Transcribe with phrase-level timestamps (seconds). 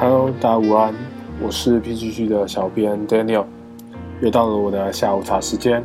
[0.00, 0.94] Hello，大家午安，
[1.42, 3.44] 我是 PGG 的小编 Daniel，
[4.20, 5.82] 又到了我的下午茶时间。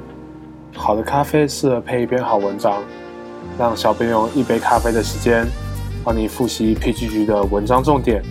[0.76, 2.84] 好的咖啡适合配一篇好文章，
[3.58, 5.48] 让小编用一杯咖啡的时间，
[6.04, 8.22] 帮你复习 PGG 的文章重点，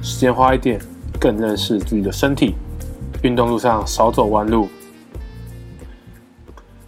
[0.00, 0.80] 时间花一点，
[1.18, 2.54] 更认识自己的身体，
[3.24, 4.68] 运动路上少走弯路。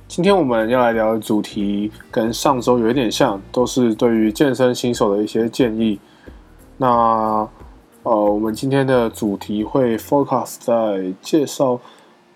[0.07, 5.99] 今天我们要来聊的主题跟上周有一点像，都是对于健身新手的一些建议。
[6.77, 7.49] 那
[8.03, 11.79] 呃，我们今天的主题会 focus 在介绍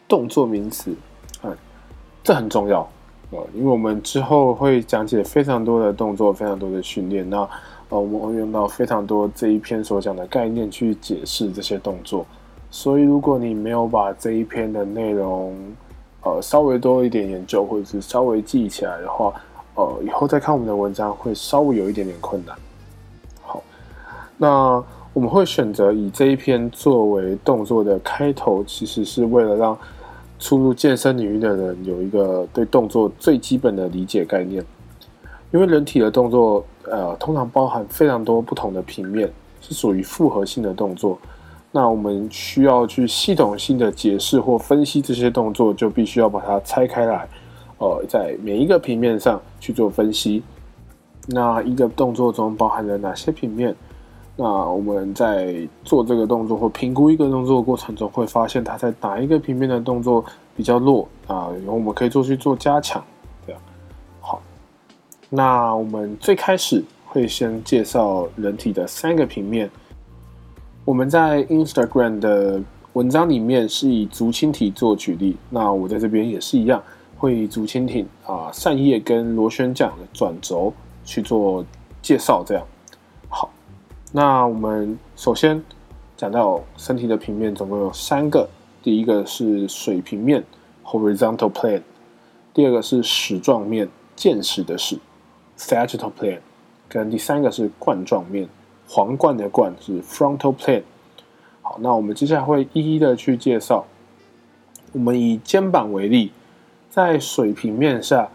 [0.06, 0.94] 动作名词，
[1.42, 1.56] 嗯，
[2.22, 2.86] 这很重要，
[3.30, 7.38] 呃，因为我们之后会讲解非常多的动作，非常多的训练，那
[7.88, 12.26] 呃，我们会用到非常多这一篇所讲的概念去解释这些动作，
[12.70, 15.56] 所以如果你没有把这一篇的内容，
[16.24, 19.32] 呃，稍微多一点研究，或者是稍微记起来的话，
[19.76, 22.54] 呃，以后再看我们的文章会稍微有一点点困难。
[23.40, 23.62] 好，
[24.36, 24.84] 那。
[25.14, 29.78] 我们会选择以这一篇作为动作的开头，其实是为了让
[30.40, 34.62] 初入健身领域的人有一个对动作最基本的理解概念。
[35.52, 41.16] 因为人体的动作，呃，通常包含非常多不同的平面，是属于复合性的动作。
[41.70, 47.28] 那我们需要去系统性的解释或分析这些动作，就必须要把它拆开来，
[47.78, 50.42] 呃，在每一个平面上去做分析。
[51.28, 53.72] 那一个动作中包含了哪些平面？
[54.36, 60.24] 那我们在做这个动作或评估一个动作的过程中，会发现它在哪一个平面的动作
[60.56, 61.50] 比较弱啊？
[61.58, 63.00] 然后我们可以做去做加强，
[63.46, 63.60] 这样
[64.20, 64.42] 好。
[65.30, 69.70] 那我们最开始会先介绍人体的三个平面。
[70.84, 72.60] 我们在 Instagram 的
[72.94, 76.82] 文章里面是以竹蜻蜓做举例，那我在这边也是一样，
[77.16, 80.72] 会以竹蜻蜓啊扇叶跟螺旋桨的转轴
[81.04, 81.64] 去做
[82.02, 82.66] 介绍，这样。
[84.16, 85.60] 那我们首先
[86.16, 88.48] 讲到身体的平面总共有三个，
[88.80, 90.44] 第一个是水平面
[90.84, 91.82] （horizontal plane），
[92.54, 95.00] 第二个是矢状面（箭矢的矢
[95.58, 96.38] ）（sagittal plane），
[96.88, 98.48] 跟第三个是冠状面
[98.86, 100.84] （皇冠的冠）是 frontal plane。
[101.60, 103.84] 好，那我们接下来会一一的去介绍。
[104.92, 106.30] 我们以肩膀为例，
[106.88, 108.28] 在水平面下，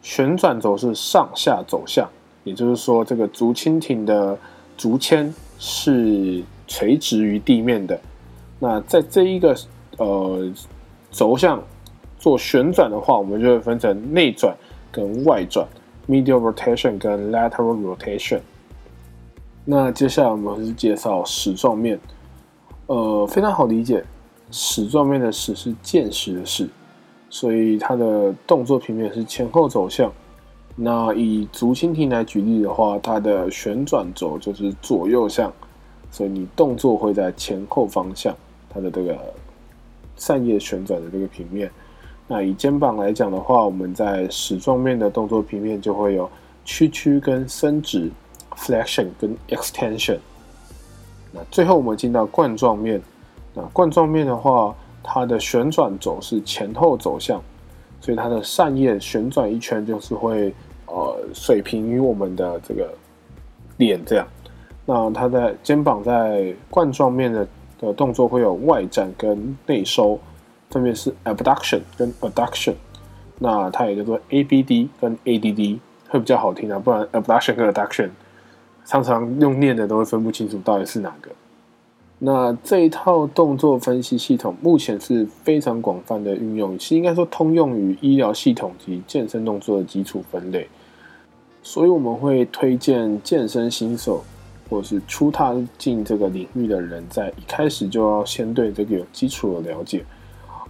[0.00, 2.08] 旋转轴是上下走向，
[2.44, 4.38] 也就是说，这个竹蜻蜓的。
[4.76, 8.00] 竹签是垂直于地面的，
[8.58, 9.56] 那在这一个
[9.98, 10.52] 呃
[11.10, 11.62] 轴向
[12.18, 14.56] 做旋转的话，我们就会分成内转
[14.90, 15.66] 跟外转
[16.08, 18.40] （medial rotation） 跟 lateral rotation。
[19.64, 21.98] 那接下来我们是介绍矢状面，
[22.86, 24.04] 呃，非常好理解，
[24.50, 26.68] 矢状面的矢是箭矢的矢，
[27.30, 30.12] 所以它的动作平面是前后走向。
[30.76, 35.52] 那以足蜻蜓来举例的话，它的旋转轴就是左右向，
[36.10, 38.34] 所以你动作会在前后方向，
[38.68, 39.16] 它的这个
[40.16, 41.70] 扇叶旋转的这个平面。
[42.26, 46.28] 那以肩膀来讲的话，我们在矢状面的动作平面就会有
[46.64, 48.10] 屈曲跟伸直
[48.56, 50.18] （flexion 跟 extension）。
[51.30, 53.00] 那最后我们进到冠状面，
[53.54, 54.74] 那冠状面的话，
[55.04, 57.40] 它的旋转轴是前后走向。
[58.04, 60.52] 所以它的扇叶旋转一圈，就是会
[60.84, 62.92] 呃水平于我们的这个
[63.78, 64.28] 脸这样。
[64.84, 67.48] 那它在肩膀在冠状面的
[67.78, 70.20] 的动作会有外展跟内收，
[70.68, 72.74] 分别是 abduction 跟 adduction。
[73.38, 75.78] 那它也叫做 ABD 跟 ADD，
[76.10, 78.10] 会比较好听啊，不然 abduction 跟 adduction
[78.84, 81.30] 常常用念的都会分不清楚到底是哪个。
[82.26, 90.66] 那这一套动作分析系统目前是非常广泛的运用，是应该说通用于医疗系统及健身动作的基础分类。
[91.62, 94.24] 所以我们会推荐健身新手
[94.70, 100.02] 或者是初踏进这个领域的人，在一开始就要先对这个有基础的了解。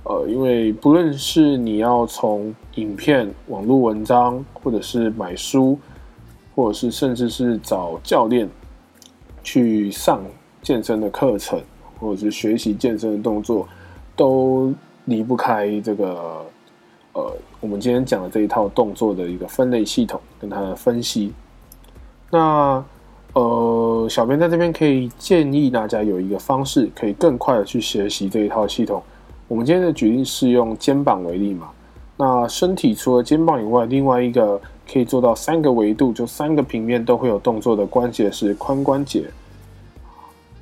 [0.03, 5.79] 呃，因为不论是你要从影片、网络文章，或者是买书，
[6.57, 8.49] 或者是甚至是找教练
[9.45, 10.21] 去上。
[10.65, 11.61] 健身的课程，
[12.01, 13.69] 或者是学习健身的动作，
[14.17, 14.73] 都
[15.05, 16.45] 离不开这个
[17.13, 21.33] 呃，我们今天讲的这一套动作的一个分类系统跟它的分析。
[22.31, 22.83] 那
[23.35, 29.03] 呃，小编在这边可以建议大家有一个方式，可以更快的去学习这一套系统。
[29.47, 31.69] 我们今天的举例是用肩膀为例嘛？
[32.17, 39.25] 那身体除了肩膀以外，另外一个可以做到三个维度，就三个平面都会有动作的关节是髋关节。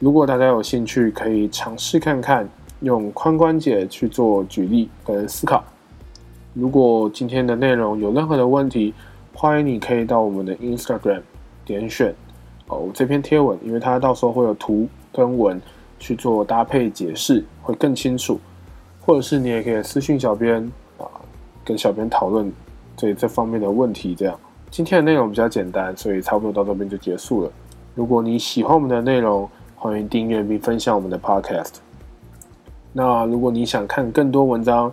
[0.03, 2.49] 如果大家有兴趣，可以尝试看看
[2.81, 5.63] 用髋关节去做举例跟思考。
[6.55, 8.93] 如果今天的内容有任何的问题，
[9.33, 11.23] 欢迎你可以到我们的 Instagram
[11.65, 12.13] 点选
[12.67, 15.63] 哦这篇贴文，因为它到时候会有图跟文
[16.01, 18.41] 去做搭配解释，会更清楚。
[19.01, 20.69] 或者是你也可以私信小编
[20.99, 21.07] 啊，
[21.65, 22.53] 跟小编讨论
[22.97, 24.17] 这这方面的问题。
[24.17, 24.37] 这样，
[24.69, 27.53] 今天的内容比较简单，所以差不多到这边就结束了。
[27.95, 29.49] 如果你喜欢我们的内容，
[29.83, 31.79] 欢迎订阅并分享我们的 Podcast。
[32.93, 34.93] 那如果你想看更多文章，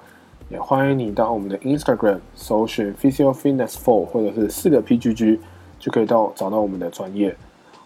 [0.50, 5.38] 也欢迎你到我们的 Instagram 搜寻 Physio Fitness Four 或者是四个 PGG，
[5.78, 7.36] 就可以到找到我们的专业。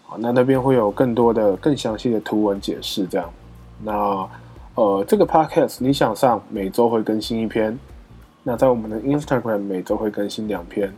[0.04, 3.06] 好，那那边会有更多的、更详细的图文解释。
[3.06, 3.30] 这样，
[3.82, 4.26] 那。
[4.76, 7.78] 呃，这个 podcast 理想上每周会更新一篇，
[8.42, 10.90] 那在我们的 Instagram 每周会更新两篇。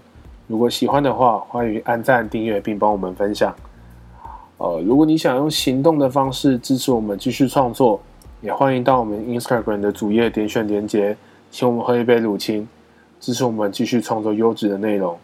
[0.46, 3.54] 如果喜欢的话，欢迎按赞、订阅并帮我们分享。
[4.58, 8.00] 呃，如果你想用行动的方式支持我们继续创作，
[8.40, 11.16] 也欢迎到我们 Instagram 的主页点选连接，
[11.50, 12.66] 请我们喝一杯乳清，
[13.20, 15.16] 支持我们继续创作优质的内容。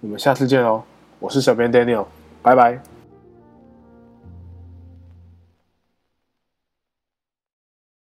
[0.00, 0.82] 我们下次见喽！
[1.18, 2.04] 我是小编 Daniel，
[2.42, 2.93] 拜拜。